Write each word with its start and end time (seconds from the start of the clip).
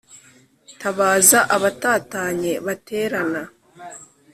tabaza 0.79 1.39
abatatanye 1.55 2.51
baterane 2.65 3.41